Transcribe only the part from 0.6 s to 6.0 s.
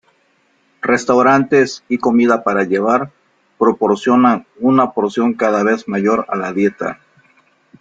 Restaurantes y comida para llevar, proporcionan una porción cada vez